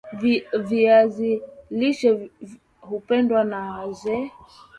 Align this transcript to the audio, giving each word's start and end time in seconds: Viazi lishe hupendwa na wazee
Viazi 0.63 1.41
lishe 1.69 2.29
hupendwa 2.81 3.43
na 3.43 3.61
wazee 3.71 4.31